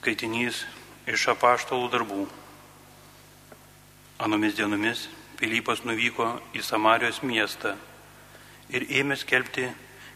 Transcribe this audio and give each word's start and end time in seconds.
Skaitinys 0.00 0.62
iš 1.12 1.26
apaštalų 1.28 1.90
darbų. 1.92 2.22
Anomis 4.24 4.54
dienomis 4.56 5.02
Pilypas 5.36 5.82
nuvyko 5.84 6.28
į 6.56 6.62
Samarijos 6.64 7.18
miestą 7.20 7.74
ir 8.72 8.86
ėmė 9.02 9.18
skelbti 9.20 9.66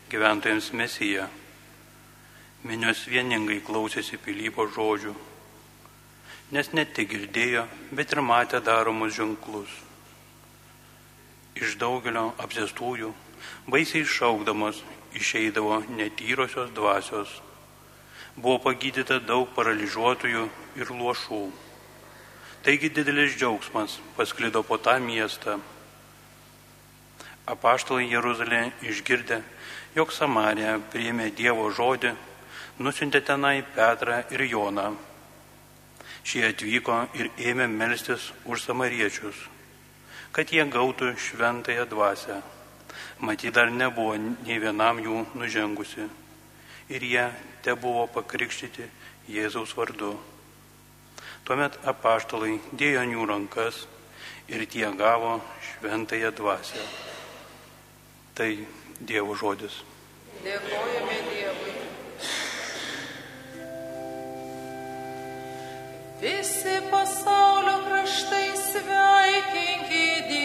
gyventojams 0.08 0.70
mesiją. 0.80 1.28
Minios 2.64 3.04
vieningai 3.12 3.60
klausėsi 3.68 4.16
Pilypo 4.24 4.64
žodžių, 4.72 5.12
nes 6.56 6.72
ne 6.72 6.88
tik 6.88 7.12
girdėjo, 7.12 7.68
bet 7.92 8.16
ir 8.16 8.24
matė 8.24 8.64
daromus 8.64 9.18
ženklus. 9.20 9.68
Iš 11.60 11.76
daugelio 11.76 12.30
apsėstųjų 12.40 13.12
baisiai 13.68 14.08
šaukdamos 14.08 14.80
išeidavo 15.12 15.82
netyrosios 15.92 16.72
dvasios. 16.72 17.42
Buvo 18.34 18.58
pagydyta 18.64 19.20
daug 19.22 19.46
paralyžiuotųjų 19.54 20.48
ir 20.80 20.88
luošų. 20.90 21.44
Taigi 22.66 22.88
didelis 22.90 23.36
džiaugsmas 23.38 24.00
pasklido 24.16 24.64
po 24.66 24.78
tą 24.82 24.96
miestą. 24.98 25.60
Apaštalai 27.46 28.08
Jeruzalė 28.08 28.72
išgirdę, 28.82 29.38
jog 29.94 30.10
Samarija 30.16 30.78
priėmė 30.90 31.28
Dievo 31.36 31.68
žodį, 31.70 32.14
nusintė 32.80 33.20
tenai 33.20 33.60
Petrą 33.76 34.22
ir 34.34 34.46
Joną. 34.48 34.88
Šie 36.24 36.46
atvyko 36.48 37.02
ir 37.20 37.30
ėmė 37.52 37.68
melstis 37.68 38.32
už 38.48 38.64
samariečius, 38.64 39.36
kad 40.32 40.50
jie 40.50 40.64
gautų 40.64 41.12
šventąją 41.20 41.86
dvasę. 41.86 42.40
Matyt, 43.20 43.54
dar 43.54 43.70
nebuvo 43.70 44.16
nei 44.18 44.58
vienam 44.58 44.98
jų 45.04 45.26
nužengusi. 45.36 46.08
Ir 46.88 47.02
jie 47.02 47.24
te 47.64 47.72
buvo 47.80 48.04
pakrikštyti 48.12 48.84
Jėzaus 49.32 49.72
vardu. 49.76 50.12
Tuomet 51.48 51.78
apaštalai 51.88 52.58
dėjo 52.76 53.04
jų 53.08 53.24
rankas 53.30 53.86
ir 54.52 54.66
tie 54.68 54.90
gavo 54.98 55.38
šventąją 55.68 56.30
dvasę. 56.36 56.84
Tai 58.36 58.50
Dievo 59.00 59.34
žodis. 59.34 59.80
Dėkojame 60.44 61.18
Dievui. 61.30 61.74
Visi 66.20 66.78
pasaulio 66.92 67.76
kraštai 67.88 68.48
sveikinkit 68.60 70.28
Dievą. 70.28 70.43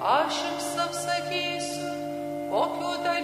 Aš 0.00 0.32
jums 0.44 0.78
apsakysiu, 0.80 1.92
kokiu 2.50 2.92
dalyku 3.04 3.19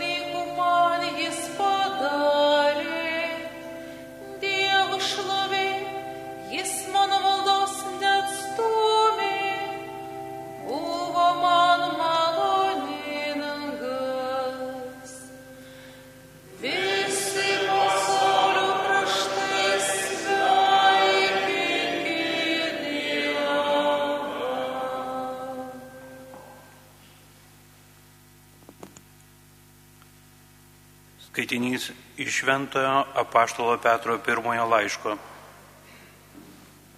Skaitinys 31.26 31.90
iš 32.16 32.30
Šventojo 32.40 33.04
apaštalo 33.14 33.78
Petro 33.82 34.18
pirmojo 34.18 34.66
laiško. 34.70 35.16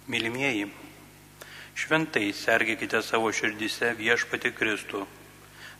Mylimieji, 0.09 0.67
šventai 1.75 2.29
sergėkite 2.33 3.01
savo 3.05 3.31
širdise 3.33 3.91
viešpati 3.97 4.51
Kristų, 4.57 5.01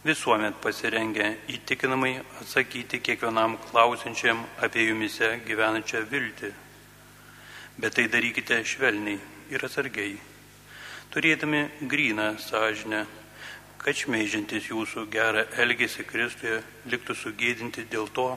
visuomet 0.05 0.57
pasirengę 0.63 1.29
įtikinamai 1.55 2.15
atsakyti 2.41 3.01
kiekvienam 3.05 3.57
klausinčiam 3.69 4.41
apie 4.65 4.89
jumise 4.89 5.31
gyvenančią 5.45 6.03
viltį. 6.11 6.51
Bet 7.79 7.95
tai 7.95 8.09
darykite 8.11 8.59
švelniai 8.65 9.19
ir 9.53 9.65
atsargiai, 9.65 10.17
turėdami 11.13 11.63
gryną 11.81 12.33
sąžinę, 12.43 13.05
kad 13.79 13.95
šmeižintis 13.95 14.67
jūsų 14.69 15.05
gerą 15.11 15.45
elgesį 15.63 16.03
Kristuje 16.07 16.59
liktų 16.91 17.15
sugėdinti 17.15 17.85
dėl 17.89 18.09
to, 18.11 18.33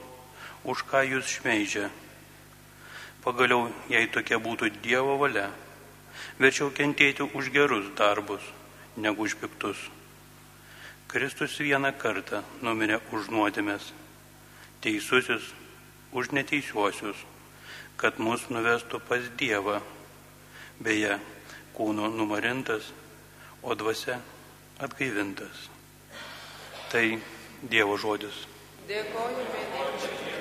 už 0.65 0.85
ką 0.87 1.03
jūs 1.03 1.39
šmeižia. 1.39 1.89
Pagaliau, 3.23 3.69
jei 3.91 4.07
tokia 4.11 4.39
būtų 4.43 4.71
Dievo 4.83 5.17
valia, 5.19 5.49
verčiau 6.39 6.71
kentėti 6.75 7.27
už 7.35 7.51
gerus 7.55 7.91
darbus, 7.99 8.43
negu 8.97 9.27
už 9.27 9.37
piktus. 9.43 9.79
Kristus 11.11 11.59
vieną 11.61 11.93
kartą 11.99 12.43
numirė 12.63 13.01
už 13.13 13.29
nuodėmės, 13.35 13.91
teisusis 14.81 15.51
už 16.13 16.31
neteisiuosius, 16.33 17.19
kad 17.99 18.19
mus 18.19 18.47
nuvestų 18.51 19.03
pas 19.09 19.27
Dievą, 19.39 19.81
beje, 20.81 21.19
kūno 21.75 22.09
numarintas, 22.15 22.89
o 23.63 23.75
dvasia 23.79 24.21
atgaivintas. 24.83 25.69
Tai 26.93 27.07
Dievo 27.71 27.97
žodis. 27.97 28.45
Dėkojame 28.91 29.47
Dievui. 29.55 30.32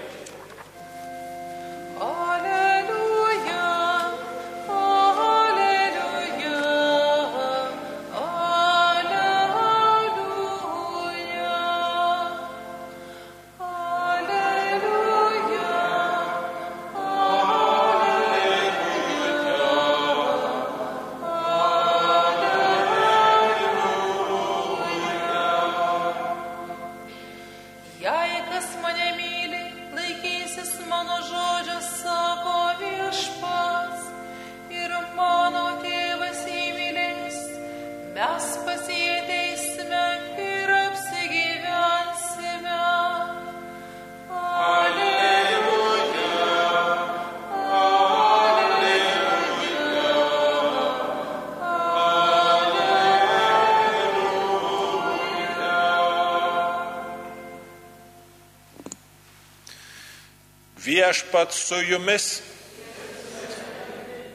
Viešpat 61.11 61.51
su 61.51 61.75
jumis. 61.75 62.41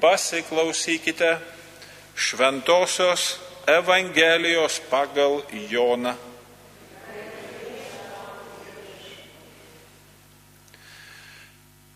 Pasiklausykite 0.01 1.39
Šventojios 2.17 3.39
Evangelijos 3.67 4.81
pagal 4.91 5.41
Joną. 5.71 6.13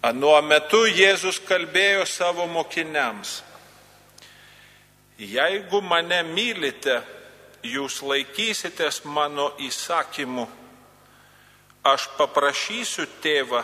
Anuo 0.02 0.38
metu 0.42 0.80
Jėzus 0.88 1.42
kalbėjo 1.44 2.06
savo 2.08 2.46
mokiniams. 2.48 3.34
Jeigu 5.18 5.82
mane 5.84 6.22
mylite, 6.30 7.02
jūs 7.68 8.00
laikysitės 8.00 9.02
mano 9.04 9.50
įsakymų 9.60 10.48
aš 11.84 12.08
paprašysiu 12.16 13.04
tėvą 13.20 13.62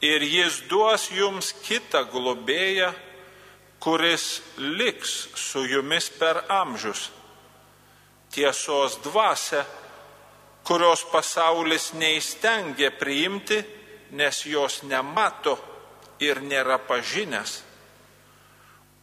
ir 0.00 0.22
jis 0.22 0.62
duos 0.70 1.08
jums 1.10 1.52
kitą 1.64 2.04
globėją, 2.12 2.92
kuris 3.82 4.40
liks 4.58 5.28
su 5.38 5.64
jumis 5.66 6.08
per 6.18 6.44
amžius. 6.48 7.10
Tiesos 8.30 8.98
dvasia, 9.02 9.64
kurios 10.66 11.04
pasaulis 11.08 11.92
neįstengia 11.96 12.90
priimti, 12.98 13.62
nes 14.12 14.44
jos 14.46 14.82
nemato 14.82 15.56
ir 16.20 16.42
nėra 16.42 16.78
pažinęs. 16.88 17.62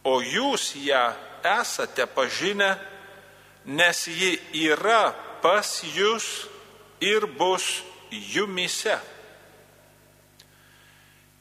O 0.06 0.20
jūs 0.22 0.76
ją 0.78 1.08
esate 1.46 2.06
pažinę, 2.06 2.76
nes 3.66 4.06
ji 4.06 4.36
yra 4.68 5.10
pas 5.42 5.82
jūs 5.82 6.46
ir 7.02 7.26
bus 7.26 7.82
jumise. 8.10 8.98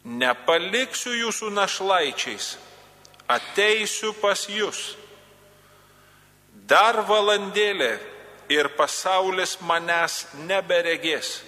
Nepaliksiu 0.06 1.16
jūsų 1.18 1.50
našlaičiais, 1.50 2.52
ateisiu 3.26 4.14
pas 4.22 4.44
jūs. 4.46 4.94
Dar 6.70 7.02
valandėlė 7.10 7.96
ir 8.54 8.70
pasaulis 8.78 9.58
manęs 9.66 10.28
neberegės, 10.46 11.40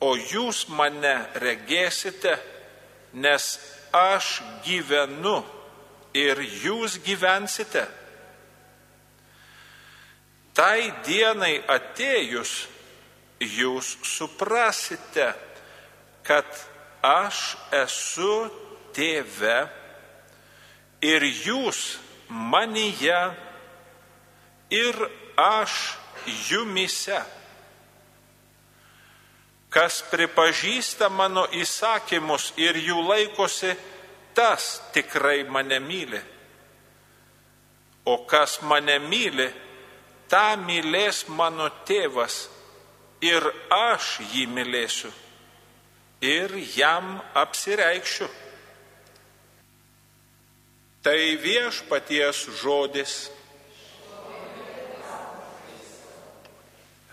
o 0.00 0.12
jūs 0.16 0.66
mane 0.68 1.16
regėsite, 1.40 2.36
nes 3.16 3.48
aš 3.96 4.42
gyvenu 4.66 5.40
ir 6.12 6.40
jūs 6.44 6.98
gyvensite. 7.04 7.86
Tai 10.52 10.78
dienai 11.06 11.60
atėjus, 11.70 12.66
jūs 13.40 13.94
suprasite, 14.02 15.30
kad 16.26 16.67
aš 17.02 17.56
esu 17.72 18.48
tėve 18.94 19.58
ir 21.04 21.22
jūs 21.22 21.98
manyje 22.28 23.20
ir 24.74 24.96
aš 25.38 25.96
jumise. 26.48 27.20
Kas 29.68 30.00
pripažįsta 30.10 31.10
mano 31.12 31.44
įsakymus 31.52 32.54
ir 32.56 32.76
jų 32.80 33.02
laikosi, 33.04 33.74
tas 34.34 34.78
tikrai 34.94 35.44
mane 35.44 35.78
myli. 35.84 36.20
O 38.08 38.24
kas 38.24 38.62
mane 38.64 38.96
myli, 38.98 39.50
tą 40.28 40.56
mylės 40.64 41.26
mano 41.28 41.68
tėvas 41.84 42.46
ir 43.20 43.44
aš 43.68 44.18
jį 44.32 44.46
mylėsiu 44.48 45.12
ir 46.20 46.54
jam 46.76 47.18
apsireikščiu. 47.34 48.28
Tai 51.02 51.18
viešpaties 51.42 52.44
žodis. 52.60 53.16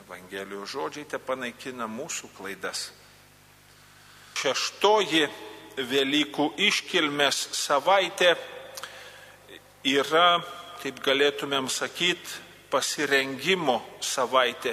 Evangelijos 0.02 0.72
žodžiai 0.74 1.10
te 1.10 1.20
panaikina 1.22 1.88
mūsų 1.90 2.32
klaidas. 2.38 2.90
Šeštoji 4.36 5.28
Velykų 5.76 6.54
iškilmės 6.70 7.36
savaitė 7.52 8.30
yra, 9.92 10.40
taip 10.80 11.02
galėtumėm 11.04 11.68
sakyti, 11.68 12.38
pasirengimo 12.72 13.82
savaitė 14.00 14.72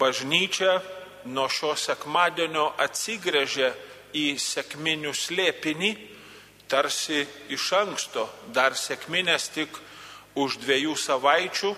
bažnyčia 0.00 0.80
nuo 1.26 1.48
šio 1.50 1.74
sekmadienio 1.78 2.70
atsigrėžė 2.82 3.72
į 4.16 4.26
sėkminių 4.40 5.12
slėpinį, 5.14 5.90
tarsi 6.68 7.22
iš 7.54 7.72
anksto, 7.78 8.26
dar 8.54 8.74
sėkminės 8.78 9.50
tik 9.54 9.78
už 10.36 10.58
dviejų 10.64 10.96
savaičių, 10.98 11.72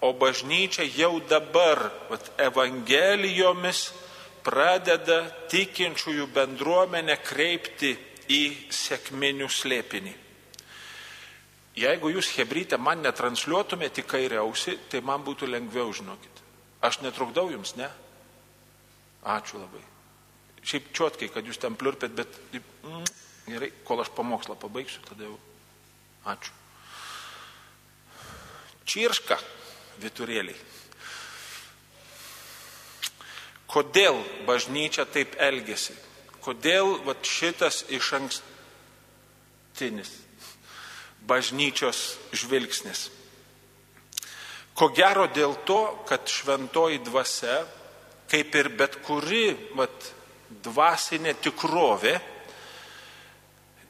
o 0.00 0.12
bažnyčia 0.14 0.86
jau 0.94 1.18
dabar 1.26 1.88
vat, 2.10 2.30
evangelijomis 2.38 3.88
pradeda 4.46 5.24
tikinčiųjų 5.50 6.28
bendruomenę 6.34 7.18
kreipti 7.24 7.96
į 8.30 8.42
sėkminių 8.72 9.48
slėpinį. 9.50 10.14
Jeigu 11.78 12.10
jūs 12.10 12.32
hebrytę 12.34 12.78
man 12.80 13.02
netransliuotumėte 13.06 14.02
į 14.02 14.08
kairę 14.10 14.40
ausį, 14.42 14.76
tai 14.90 15.02
man 15.04 15.22
būtų 15.26 15.46
lengviau, 15.50 15.92
žinokit. 15.94 16.42
Aš 16.82 17.00
netrukdau 17.04 17.48
jums, 17.52 17.76
ne? 17.78 17.86
Ačiū 19.26 19.58
labai. 19.58 19.82
Šiaip 20.62 20.92
čiotkai, 20.94 21.28
kad 21.32 21.46
jūs 21.46 21.58
ten 21.60 21.76
pliurpėt, 21.78 22.14
bet 22.14 22.38
mm, 22.54 23.04
gerai, 23.48 23.70
kol 23.86 24.02
aš 24.02 24.10
pamokslą 24.14 24.58
pabaigsiu, 24.60 25.02
tada 25.08 25.26
jau. 25.26 25.38
Ačiū. 26.28 26.54
Čirška, 28.88 29.38
viturėliai. 30.02 30.56
Kodėl 33.68 34.16
bažnyčia 34.48 35.04
taip 35.04 35.34
elgesi? 35.44 35.92
Kodėl 36.40 36.94
vat, 37.04 37.20
šitas 37.28 37.82
iš 37.92 38.14
ankstinis 38.16 40.14
bažnyčios 41.28 42.16
žvilgsnis? 42.32 43.10
Ko 44.72 44.88
gero 44.94 45.26
dėl 45.34 45.56
to, 45.68 45.80
kad 46.08 46.30
šventoji 46.30 47.02
dvasia, 47.04 47.58
kaip 48.28 48.54
ir 48.54 48.68
bet 48.76 48.98
kuri 49.04 49.52
vat, 49.76 50.12
dvasinė 50.64 51.34
tikrovė, 51.42 52.14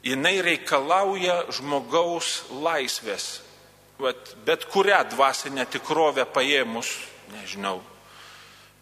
jinai 0.03 0.39
reikalauja 0.43 1.43
žmogaus 1.55 2.45
laisvės. 2.51 3.29
Vat, 3.99 4.35
bet 4.47 4.63
kurią 4.71 5.01
dvasinę 5.11 5.65
tikrovę 5.67 6.23
paėmus, 6.31 6.93
nežinau, 7.33 7.81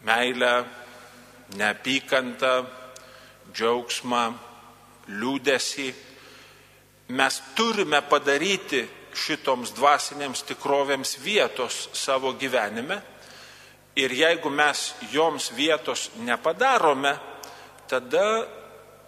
meilę, 0.05 0.67
neapykantą, 1.57 2.67
džiaugsmą, 3.49 4.25
liūdėsi, 5.07 5.87
mes 7.17 7.41
turime 7.55 8.01
padaryti 8.05 8.83
šitoms 9.17 9.71
dvasinėms 9.73 10.43
tikrovėms 10.51 11.15
vietos 11.23 11.87
savo 11.97 12.33
gyvenime. 12.37 12.99
Ir 13.97 14.13
jeigu 14.13 14.49
mes 14.53 14.93
joms 15.11 15.49
vietos 15.57 16.11
nepadarome, 16.21 17.15
tada 17.89 18.45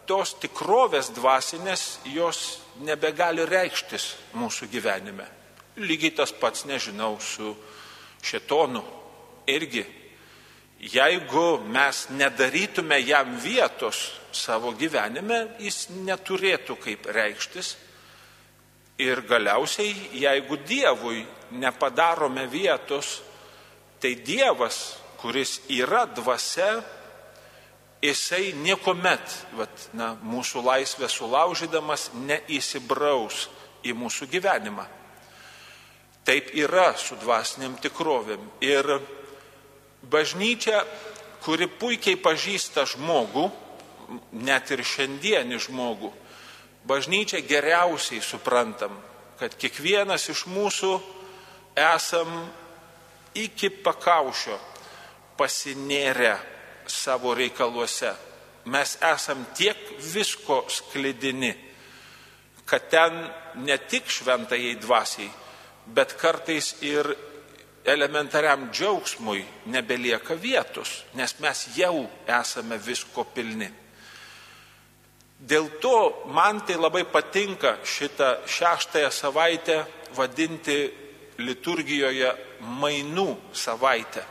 tos 0.10 0.34
tikrovės 0.42 1.12
dvasinės 1.14 2.00
jos 2.10 2.40
nebegali 2.82 3.46
reikštis 3.46 4.08
mūsų 4.34 4.70
gyvenime. 4.72 5.28
Lygiai 5.80 6.16
tas 6.18 6.34
pats, 6.34 6.66
nežinau, 6.66 7.20
su 7.22 7.54
šetonu 8.26 8.82
irgi. 9.48 9.86
Jeigu 10.80 11.60
mes 11.70 12.08
nedarytume 12.16 12.98
jam 13.04 13.36
vietos 13.44 14.00
savo 14.32 14.72
gyvenime, 14.80 15.44
jis 15.60 15.86
neturėtų 16.08 16.80
kaip 16.82 17.08
reikštis 17.14 17.76
Ir 19.00 19.22
galiausiai, 19.24 19.94
jeigu 20.12 20.58
Dievui 20.68 21.22
nepadarome 21.56 22.44
vietos, 22.52 23.22
tai 24.02 24.16
Dievas, 24.16 24.98
kuris 25.20 25.60
yra 25.70 26.06
dvasia, 26.06 26.80
jisai 28.02 28.54
niekuomet, 28.56 29.34
vat, 29.60 29.90
na, 29.94 30.14
mūsų 30.24 30.64
laisvę 30.64 31.10
sulaužydamas, 31.12 32.10
neįsibraus 32.16 33.48
į 33.84 33.96
mūsų 33.98 34.30
gyvenimą. 34.32 34.86
Taip 36.28 36.52
yra 36.56 36.94
su 37.00 37.18
dvasiniam 37.20 37.76
tikrovėm. 37.82 38.42
Ir 38.64 39.00
bažnyčia, 40.12 40.84
kuri 41.44 41.68
puikiai 41.68 42.20
pažįsta 42.20 42.86
žmogų, 42.88 43.50
net 44.46 44.72
ir 44.72 44.84
šiandienį 44.86 45.60
žmogų, 45.68 46.12
bažnyčia 46.88 47.42
geriausiai 47.46 48.22
suprantam, 48.24 48.96
kad 49.40 49.56
kiekvienas 49.60 50.30
iš 50.32 50.46
mūsų 50.52 50.96
esam 51.80 52.32
iki 53.36 53.70
pakaušio 53.70 54.58
pasinėrę 55.40 56.36
savo 56.90 57.34
reikaluose, 57.38 58.12
mes 58.66 58.98
esam 59.06 59.46
tiek 59.56 59.78
visko 60.14 60.64
sklidini, 60.70 61.54
kad 62.66 62.90
ten 62.90 63.24
ne 63.66 63.78
tik 63.90 64.10
šventajai 64.10 64.76
dvasiai, 64.82 65.30
bet 65.90 66.14
kartais 66.20 66.76
ir 66.86 67.08
elementariam 67.86 68.68
džiaugsmui 68.72 69.44
nebelieka 69.74 70.36
vietos, 70.36 71.04
nes 71.18 71.36
mes 71.40 71.68
jau 71.78 72.10
esame 72.28 72.78
visko 72.78 73.26
pilni. 73.34 73.70
Dėl 75.40 75.70
to 75.80 76.26
man 76.36 76.60
tai 76.68 76.76
labai 76.76 77.06
patinka 77.08 77.78
šitą 77.88 78.42
šeštąją 78.44 79.10
savaitę 79.12 79.78
vadinti 80.18 80.78
liturgijoje 81.40 82.34
mainų 82.62 83.34
savaitę. 83.54 84.24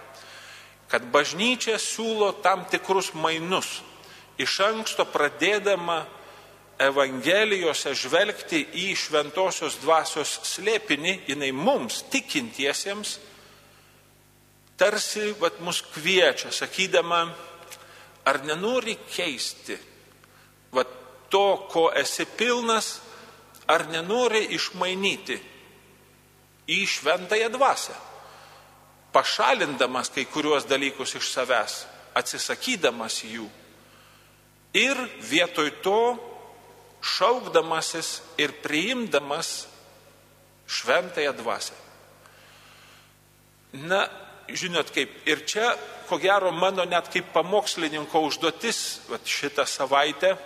Kad 0.89 1.05
bažnyčia 1.13 1.77
siūlo 1.81 2.33
tam 2.43 2.65
tikrus 2.71 3.13
mainus, 3.15 3.83
iš 4.41 4.61
anksto 4.65 5.05
pradėdama 5.09 6.05
Evangelijose 6.79 7.91
žvelgti 7.99 8.61
į 8.87 8.93
šventosios 8.95 9.81
dvasios 9.83 10.37
slėpinį, 10.47 11.15
jinai 11.27 11.51
mums 11.51 12.05
tikintiesiems 12.13 13.17
tarsi 14.79 15.33
vat, 15.41 15.59
mus 15.61 15.83
kviečia, 15.83 16.53
sakydama, 16.55 17.25
ar 18.31 18.41
nenori 18.47 18.95
keisti 19.11 19.75
vat, 20.73 20.95
to, 21.29 21.67
ko 21.69 21.89
esi 21.99 22.25
pilnas, 22.39 23.01
ar 23.69 23.89
nenori 23.91 24.47
išmainyti 24.57 25.37
į 26.73 26.79
šventąją 26.89 27.51
dvasę, 27.53 27.97
pašalindamas 29.19 30.13
kai 30.15 30.29
kuriuos 30.31 30.69
dalykus 30.71 31.17
iš 31.19 31.33
savęs, 31.35 31.81
atsisakydamas 32.15 33.25
jų 33.27 33.49
ir 34.79 34.99
vietoj 35.31 35.71
to 35.83 36.01
šaukdamasis 37.03 38.21
ir 38.39 38.53
priimdamas 38.63 39.67
šventąją 40.69 41.33
dvasę. 41.33 41.75
Na, 43.73 44.07
žinot 44.49 44.91
kaip, 44.93 45.13
ir 45.29 45.45
čia, 45.47 45.73
ko 46.09 46.19
gero, 46.21 46.53
mano 46.53 46.85
net 46.89 47.11
kaip 47.13 47.33
pamokslininko 47.35 48.23
užduotis 48.29 49.01
vat, 49.09 49.25
šitą 49.25 49.67
savaitę 49.69 50.37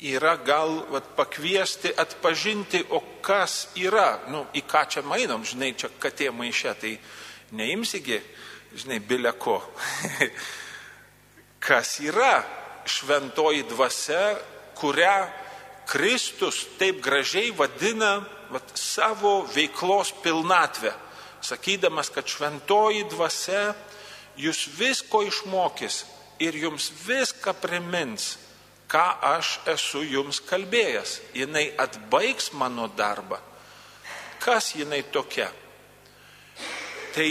yra 0.00 0.36
gal 0.36 0.86
vat, 0.90 1.12
pakviesti 1.16 1.92
atpažinti, 1.96 2.84
o 2.90 3.02
kas 3.22 3.68
yra, 3.76 4.20
nu, 4.32 4.46
į 4.56 4.62
ką 4.64 4.84
čia 4.88 5.02
mainom, 5.04 5.44
žinai, 5.44 5.74
čia 5.76 5.90
katė 6.00 6.30
maišė, 6.32 6.72
tai 6.80 6.94
neimsigi, 7.56 8.20
žinai, 8.80 9.00
bileko. 9.04 9.58
kas 11.66 11.98
yra 12.00 12.40
šventoji 12.88 13.66
dvasia, 13.68 14.38
kurią 14.80 15.28
Kristus 15.90 16.64
taip 16.78 17.02
gražiai 17.04 17.50
vadina 17.52 18.20
vat, 18.50 18.72
savo 18.74 19.42
veiklos 19.52 20.14
pilnatvę? 20.24 20.94
Sakydamas, 21.44 22.08
kad 22.12 22.28
šventoji 22.28 23.04
dvasia 23.12 23.74
jūs 24.40 24.64
visko 24.76 25.22
išmokys 25.28 26.04
ir 26.40 26.56
jums 26.56 26.88
viską 27.04 27.52
primins, 27.60 28.36
ką 28.90 29.06
aš 29.36 29.58
esu 29.70 30.02
jums 30.02 30.40
kalbėjęs. 30.48 31.20
Jinai 31.38 31.70
atbaigs 31.78 32.50
mano 32.58 32.88
darbą. 32.88 33.38
Kas 34.42 34.74
jinai 34.74 35.02
tokia? 35.12 35.50
Tai 37.14 37.28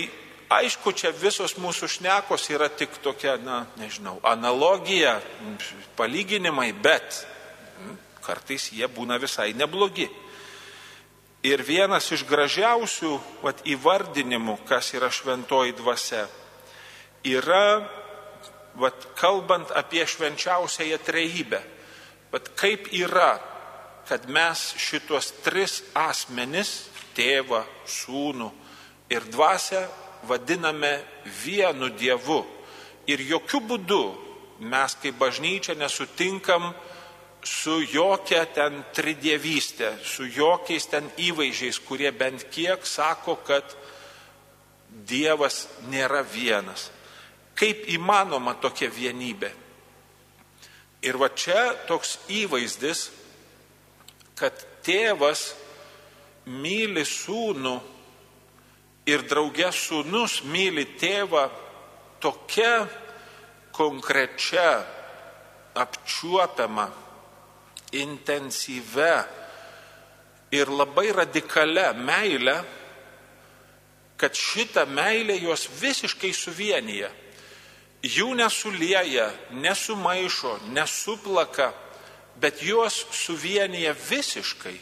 aišku, 0.50 0.94
čia 0.94 1.12
visos 1.16 1.58
mūsų 1.60 1.90
šnekos 1.90 2.48
yra 2.54 2.70
tik 2.70 2.96
tokia, 3.04 3.38
na, 3.44 3.64
nežinau, 3.80 4.18
analogija, 4.24 5.20
palyginimai, 6.00 6.72
bet 6.74 7.24
kartais 8.24 8.70
jie 8.74 8.88
būna 8.88 9.20
visai 9.22 9.54
neblogi. 9.58 10.10
Ir 11.48 11.64
vienas 11.64 12.10
iš 12.12 12.26
gražiausių 12.28 13.14
vat, 13.44 13.62
įvardinimų, 13.64 14.58
kas 14.68 14.92
yra 14.98 15.08
šventoji 15.12 15.78
dvasia, 15.78 16.26
yra, 17.24 17.88
vat, 18.80 19.08
kalbant 19.20 19.72
apie 19.76 20.06
švenčiausiąją 20.08 20.98
trejybę, 21.06 21.62
vat, 22.32 22.52
kaip 22.60 22.90
yra, 22.96 23.38
kad 24.10 24.26
mes 24.32 24.74
šitos 24.82 25.34
tris 25.46 25.82
asmenis, 25.94 26.90
tėvą, 27.18 27.64
sūnų 27.86 28.50
ir 29.12 29.26
dvasę, 29.30 29.84
vadiname 30.30 31.00
vienu 31.44 31.90
Dievu. 31.94 32.44
Ir 33.10 33.22
jokių 33.26 33.62
būdų 33.70 34.04
mes 34.60 34.96
kaip 35.02 35.18
bažnyčia 35.20 35.76
nesutinkam 35.80 36.72
su 37.44 37.80
jokia 37.88 38.44
ten 38.54 38.84
tridievystė, 38.94 39.94
su 40.04 40.28
jokiais 40.28 40.90
ten 40.92 41.08
įvaizdžiais, 41.18 41.80
kurie 41.88 42.12
bent 42.12 42.46
kiek 42.52 42.86
sako, 42.86 43.40
kad 43.48 43.64
Dievas 44.90 45.68
nėra 45.90 46.24
vienas. 46.26 46.90
Kaip 47.60 47.90
įmanoma 47.92 48.56
tokia 48.62 48.88
vienybė? 48.92 49.50
Ir 51.04 51.18
va 51.20 51.30
čia 51.32 51.74
toks 51.88 52.18
įvaizdis, 52.32 53.10
kad 54.40 54.56
tėvas 54.84 55.54
myli 56.48 57.04
sūnų 57.08 57.76
ir 59.12 59.24
draugė 59.28 59.72
sūnus 59.76 60.42
myli 60.48 60.86
tėvą 61.00 61.46
tokia 62.24 62.88
konkrečia, 63.76 64.84
apčiuopiama 65.80 66.90
intensyvę 67.96 69.14
ir 70.52 70.68
labai 70.68 71.12
radikalią 71.16 71.94
meilę, 71.94 72.58
kad 74.20 74.36
šitą 74.36 74.84
meilę 74.86 75.38
juos 75.40 75.68
visiškai 75.80 76.34
suvienyje. 76.34 77.10
Jų 78.00 78.32
nesulieja, 78.40 79.28
nesumaišo, 79.52 80.54
nesuplaka, 80.72 81.74
bet 82.40 82.62
juos 82.64 83.02
suvienyje 83.12 83.92
visiškai. 84.10 84.78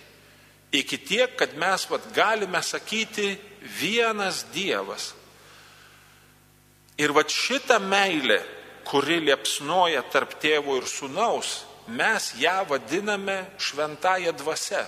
Iki 0.78 0.98
tiek, 1.02 1.34
kad 1.40 1.56
mes 1.58 1.88
vat, 1.90 2.04
galime 2.14 2.62
sakyti 2.62 3.38
vienas 3.80 4.44
Dievas. 4.54 5.14
Ir 6.98 7.14
va 7.14 7.24
šitą 7.26 7.80
meilę, 7.82 8.38
kuri 8.86 9.18
liepsnoja 9.26 10.04
tarp 10.12 10.38
tėvo 10.42 10.78
ir 10.78 10.86
sunaus, 10.90 11.64
mes 11.88 12.34
ją 12.38 12.62
vadiname 12.70 13.46
šventąją 13.58 14.34
dvasę. 14.38 14.86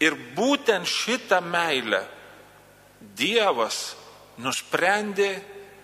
Ir 0.00 0.16
būtent 0.36 0.88
šitą 0.88 1.40
meilę 1.44 2.02
Dievas 3.16 3.94
nusprendė 4.40 5.34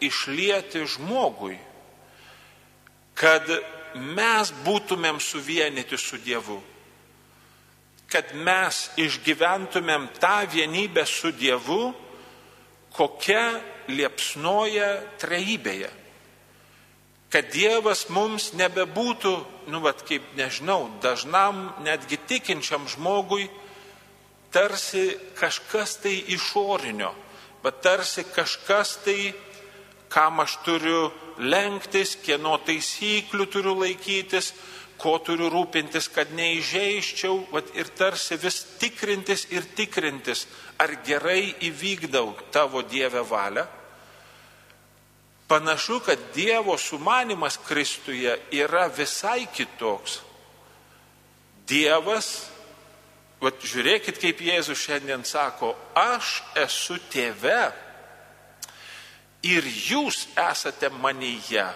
išlieti 0.08 0.84
žmogui, 0.96 1.56
kad 3.14 3.46
mes 3.94 4.52
būtumėm 4.64 5.20
suvienyti 5.20 5.98
su 6.00 6.18
Dievu, 6.22 6.58
kad 8.12 8.34
mes 8.36 8.90
išgyventumėm 9.00 10.08
tą 10.20 10.42
vienybę 10.52 11.04
su 11.08 11.32
Dievu, 11.32 11.92
kokia 12.92 13.60
liepsnoja 13.88 14.94
trejybėje. 15.20 15.90
Kad 17.32 17.48
Dievas 17.54 18.10
mums 18.12 18.50
nebebūtų, 18.60 19.32
nu, 19.72 19.80
vad 19.80 20.02
kaip 20.04 20.34
nežinau, 20.36 20.90
dažnam 21.00 21.70
netgi 21.80 22.18
tikinčiam 22.28 22.84
žmogui 22.92 23.48
tarsi 24.52 25.16
kažkas 25.38 25.96
tai 26.04 26.18
išorinio, 26.34 27.14
bet 27.64 27.80
tarsi 27.80 28.26
kažkas 28.28 28.98
tai, 29.06 29.32
kam 30.12 30.40
aš 30.44 30.58
turiu 30.66 31.08
lenktis, 31.40 32.18
kieno 32.20 32.58
taisyklių 32.66 33.46
turiu 33.48 33.72
laikytis, 33.80 34.52
ko 35.00 35.16
turiu 35.24 35.48
rūpintis, 35.50 36.06
kad 36.12 36.30
neižeiščiau, 36.36 37.38
vat, 37.50 37.72
ir 37.74 37.88
tarsi 37.96 38.36
vis 38.38 38.60
tikrintis 38.78 39.48
ir 39.50 39.64
tikrintis, 39.76 40.44
ar 40.78 40.92
gerai 41.06 41.54
įvykdau 41.64 42.34
tavo 42.54 42.84
Dievę 42.86 43.24
valią. 43.26 43.64
Panašu, 45.48 45.98
kad 46.04 46.20
Dievo 46.36 46.76
sumanimas 46.78 47.58
Kristuje 47.66 48.36
yra 48.52 48.86
visai 48.88 49.48
kitoks. 49.52 50.20
Dievas, 51.68 52.28
vat, 53.40 53.58
žiūrėkit, 53.64 54.20
kaip 54.22 54.40
Jėzus 54.44 54.80
šiandien 54.80 55.24
sako, 55.28 55.74
aš 55.98 56.38
esu 56.62 57.00
tėve 57.12 57.72
ir 59.42 59.66
jūs 59.66 60.26
esate 60.38 60.90
manyje 61.02 61.66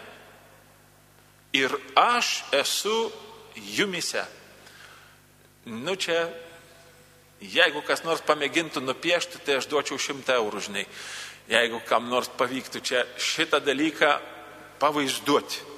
ir 1.57 1.73
aš 1.99 2.45
esu 2.55 3.11
jumise. 3.77 4.25
Nu 5.67 5.97
čia, 5.97 6.29
jeigu 7.41 7.83
kas 7.83 8.05
nors 8.05 8.23
pamėgintų 8.27 8.83
nupiešti, 8.85 9.41
tai 9.43 9.59
aš 9.59 9.67
duočiau 9.71 9.99
šimtą 9.99 10.37
eurų, 10.39 10.61
žinai 10.69 10.85
jeigu 11.51 11.81
kam 11.87 12.09
nors 12.11 12.29
pavyktų 12.39 12.83
čia 12.83 13.07
šitą 13.19 13.61
dalyką 13.63 14.19
pavaizduoti. 14.79 15.75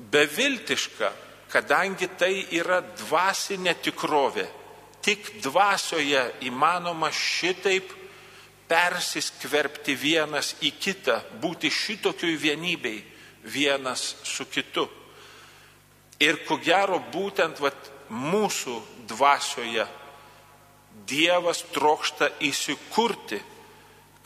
beviltiška, 0.00 1.12
kadangi 1.52 2.08
tai 2.16 2.46
yra 2.56 2.80
dvasinė 2.80 3.74
tikrovė. 3.84 4.46
Tik 5.04 5.42
dvasioje 5.44 6.22
įmanoma 6.48 7.10
šitaip 7.12 7.92
persiskverbti 8.70 9.96
vienas 9.98 10.54
į 10.62 10.72
kitą, 10.78 11.18
būti 11.42 11.70
šitokiui 11.74 12.36
vienybei 12.38 13.00
vienas 13.44 14.14
su 14.22 14.46
kitu. 14.46 14.86
Ir 16.20 16.44
ko 16.46 16.60
gero 16.62 17.00
būtent 17.12 17.60
vat, 17.60 17.90
mūsų 18.10 18.76
dvasioje 19.10 19.86
Dievas 21.06 21.62
trokšta 21.72 22.28
įsikurti, 22.44 23.38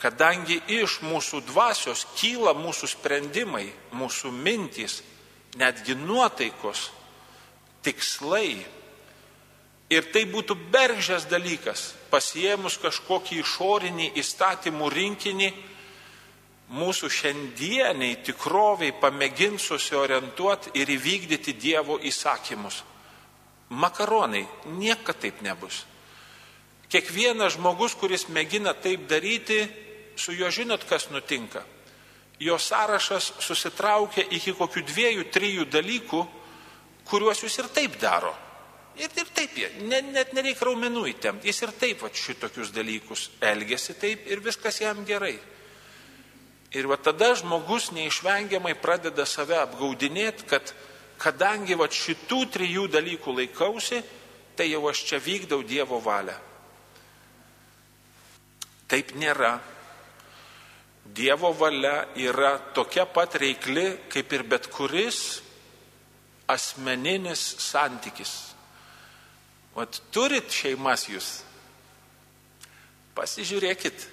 kadangi 0.01 0.57
iš 0.81 0.99
mūsų 1.05 1.43
dvasios 1.47 2.03
kyla 2.17 2.55
mūsų 2.57 2.89
sprendimai, 2.89 3.67
mūsų 3.95 4.31
mintys, 4.33 4.99
netgi 5.57 5.95
nuotaikos, 5.97 6.89
tikslai. 7.85 8.65
Ir 9.93 10.07
tai 10.09 10.23
būtų 10.25 10.55
beržės 10.73 11.27
dalykas, 11.29 11.91
pasiemus 12.09 12.79
kažkokį 12.81 13.37
išorinį 13.43 14.07
įstatymų 14.17 14.89
rinkinį, 14.89 15.49
mūsų 16.73 17.09
šiandieniai 17.13 18.15
tikroviai 18.25 18.95
pamėgins 18.97 19.67
susiorientuoti 19.69 20.73
ir 20.81 20.89
įvykdyti 20.89 21.53
Dievo 21.53 21.99
įsakymus. 22.01 22.81
Makaronai, 23.69 24.45
niekada 24.77 25.19
taip 25.25 25.41
nebus. 25.45 25.83
Kiekvienas 26.89 27.57
žmogus, 27.57 27.93
kuris 27.97 28.27
mėgina 28.29 28.73
taip 28.73 29.05
daryti, 29.09 29.65
su 30.17 30.33
juo 30.33 30.49
žinot, 30.49 30.85
kas 30.89 31.09
nutinka. 31.13 31.61
Jo 32.39 32.57
sąrašas 32.59 33.33
susitraukia 33.39 34.25
iki 34.33 34.53
kokių 34.57 34.81
dviejų, 34.85 35.27
trijų 35.31 35.65
dalykų, 35.71 36.25
kuriuos 37.05 37.45
jūs 37.45 37.59
ir 37.61 37.69
taip 37.73 37.99
daro. 38.01 38.33
Ir, 38.95 39.11
ir 39.11 39.31
taip, 39.35 39.57
ne, 39.83 39.99
net 40.15 40.31
nereikia 40.35 40.69
raumenų 40.69 41.03
įtemti. 41.11 41.49
Jis 41.49 41.61
ir 41.65 41.73
taip 41.75 42.05
va, 42.05 42.09
šitokius 42.15 42.71
dalykus 42.71 43.27
elgesi 43.43 43.97
taip 43.99 44.23
ir 44.31 44.39
viskas 44.43 44.79
jam 44.79 45.03
gerai. 45.07 45.35
Ir 46.75 46.87
va 46.87 46.95
tada 46.99 47.33
žmogus 47.35 47.89
neišvengiamai 47.95 48.73
pradeda 48.79 49.25
save 49.27 49.57
apgaudinėti, 49.59 50.47
kad 50.47 50.71
kadangi 51.19 51.75
va 51.79 51.89
šitų 51.91 52.39
trijų 52.55 52.87
dalykų 52.91 53.35
laikausi, 53.35 54.01
tai 54.55 54.69
jau 54.71 54.83
aš 54.89 55.03
čia 55.11 55.19
vykdau 55.23 55.61
Dievo 55.67 55.99
valią. 56.03 56.35
Taip 58.87 59.15
nėra. 59.19 59.57
Dievo 61.05 61.51
valia 61.53 62.07
yra 62.15 62.57
tokia 62.73 63.05
pat 63.05 63.35
reikli, 63.39 63.85
kaip 64.09 64.31
ir 64.33 64.43
bet 64.47 64.71
kuris 64.73 65.41
asmeninis 66.47 67.43
santykis. 67.61 68.54
Vat 69.75 69.99
turit 70.15 70.47
šeimas 70.51 71.03
jūs. 71.11 71.29
Pasižiūrėkit, 73.15 74.07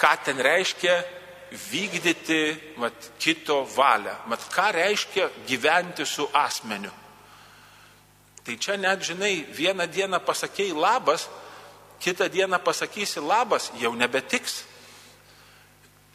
ką 0.00 0.12
ten 0.24 0.40
reiškia 0.44 0.98
vykdyti 1.70 2.40
vat, 2.80 3.10
kito 3.18 3.62
valią. 3.74 4.14
Mat, 4.28 4.44
ką 4.52 4.70
reiškia 4.76 5.30
gyventi 5.48 6.06
su 6.06 6.28
asmeniu. 6.36 6.92
Tai 8.44 8.56
čia 8.56 8.76
net, 8.80 9.02
žinai, 9.04 9.44
vieną 9.52 9.86
dieną 9.92 10.20
pasakėjai 10.24 10.76
labas, 10.76 11.28
kitą 12.00 12.28
dieną 12.32 12.60
pasakysi 12.64 13.20
labas, 13.20 13.70
jau 13.80 13.92
nebetiks. 13.96 14.64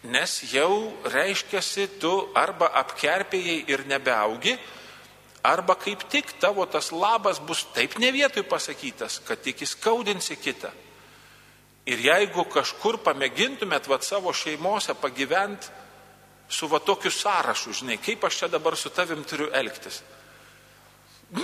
Nes 0.06 0.42
jau 0.54 0.94
reiškiasi 1.10 1.88
tu 2.02 2.14
arba 2.38 2.70
apkerpėjai 2.82 3.64
ir 3.70 3.86
nebeaugi, 3.90 4.58
arba 5.46 5.76
kaip 5.76 6.04
tik 6.10 6.34
tavo 6.42 6.66
tas 6.66 6.92
labas 6.92 7.40
bus 7.40 7.66
taip 7.74 7.98
ne 8.02 8.12
vietoj 8.12 8.44
pasakytas, 8.50 9.22
kad 9.28 9.42
tik 9.42 9.62
įskaudinsi 9.66 10.36
kitą. 10.42 10.72
Ir 11.86 12.02
jeigu 12.02 12.46
kažkur 12.50 12.98
pamėgintumėt 13.06 13.88
vat 13.88 14.04
savo 14.04 14.34
šeimose 14.34 14.96
pagyventi 14.98 15.70
su 16.50 16.68
va 16.68 16.80
tokiu 16.80 17.12
sąrašu, 17.12 17.74
žinai, 17.82 17.98
kaip 18.02 18.24
aš 18.26 18.38
čia 18.40 18.48
dabar 18.50 18.78
su 18.78 18.90
tavim 18.90 19.24
turiu 19.24 19.50
elgtis. 19.54 20.02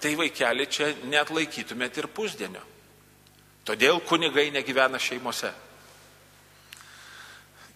Tai 0.00 0.12
vaikeli 0.16 0.66
čia 0.68 0.92
net 1.08 1.30
laikytumėt 1.32 1.96
ir 1.98 2.08
pusdienio. 2.12 2.60
Todėl 3.66 4.00
kunigai 4.06 4.50
negyvena 4.54 4.98
šeimose. 5.02 5.52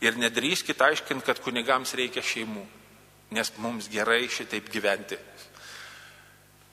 Ir 0.00 0.16
nedrįskit 0.16 0.80
aiškinti, 0.80 1.24
kad 1.26 1.40
kunigams 1.44 1.92
reikia 1.98 2.22
šeimų, 2.24 2.62
nes 3.30 3.52
mums 3.58 3.88
gerai 3.90 4.26
šitaip 4.28 4.70
gyventi. 4.72 5.18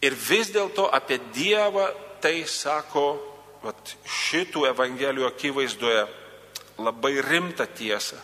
Ir 0.01 0.13
vis 0.13 0.51
dėlto 0.53 0.87
apie 0.93 1.19
Dievą 1.33 1.87
tai 2.21 2.43
sako 2.49 3.07
vat, 3.63 3.95
šitų 4.05 4.67
evangelijų 4.71 5.27
akivaizdoje 5.29 6.05
labai 6.81 7.17
rimtą 7.25 7.65
tiesą, 7.77 8.17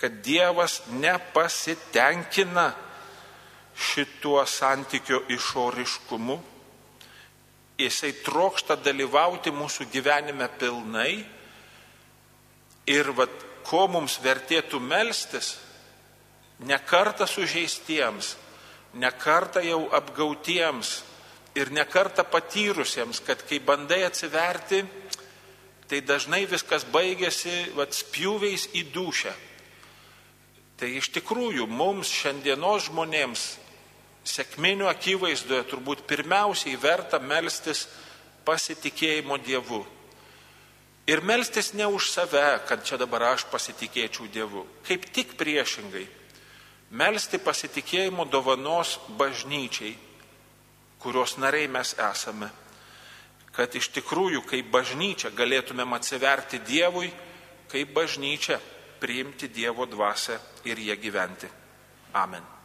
kad 0.00 0.20
Dievas 0.24 0.82
nepasitenkina 0.92 2.72
šituo 3.72 4.42
santykio 4.46 5.22
išoriškumu, 5.32 6.36
jisai 7.80 8.12
trokšta 8.24 8.76
dalyvauti 8.76 9.52
mūsų 9.54 9.88
gyvenime 9.92 10.48
pilnai 10.60 11.24
ir 12.90 13.12
vat, 13.16 13.32
ko 13.64 13.86
mums 13.88 14.18
vertėtų 14.22 14.80
melstis, 14.82 15.54
nekarta 16.60 17.26
sužeistiems, 17.26 18.36
nekarta 18.92 19.62
jau 19.64 19.86
apgautiems, 19.94 21.02
ir 21.54 21.72
nekarta 21.72 22.24
patyrusiems, 22.24 23.20
kad 23.20 23.44
kai 23.48 23.60
bandai 23.60 24.02
atsiverti, 24.06 24.82
tai 25.88 26.00
dažnai 26.00 26.46
viskas 26.48 26.86
baigėsi 26.88 27.74
vat, 27.76 27.92
spjūviais 27.92 28.70
į 28.78 28.86
dušę. 28.94 29.32
Tai 30.80 30.88
iš 30.98 31.12
tikrųjų 31.14 31.68
mums 31.68 32.10
šiandienos 32.10 32.88
žmonėms 32.88 33.42
sėkminių 34.26 34.88
akivaizdoje 34.88 35.66
turbūt 35.70 36.06
pirmiausiai 36.08 36.78
verta 36.80 37.20
melstis 37.20 37.84
pasitikėjimo 38.46 39.36
Dievu. 39.44 39.82
Ir 41.10 41.20
melstis 41.26 41.72
ne 41.74 41.86
už 41.90 42.08
save, 42.14 42.62
kad 42.66 42.86
čia 42.86 42.96
dabar 42.96 43.34
aš 43.34 43.44
pasitikėčiau 43.50 44.30
Dievu. 44.32 44.64
Kaip 44.86 45.04
tik 45.12 45.34
priešingai. 45.38 46.06
Melsti 46.92 47.38
pasitikėjimo 47.40 48.26
dovanos 48.28 48.98
bažnyčiai 49.16 49.94
kurios 51.02 51.36
nariai 51.36 51.68
mes 51.68 51.96
esame, 51.98 52.48
kad 53.52 53.74
iš 53.74 53.90
tikrųjų 53.96 54.44
kaip 54.46 54.70
bažnyčia 54.70 55.32
galėtumėm 55.34 55.98
atsiverti 55.98 56.62
Dievui, 56.62 57.10
kaip 57.72 57.92
bažnyčia 57.96 58.60
priimti 59.02 59.50
Dievo 59.50 59.88
dvasę 59.90 60.38
ir 60.70 60.78
jie 60.78 60.96
gyventi. 60.96 61.50
Amen. 62.14 62.61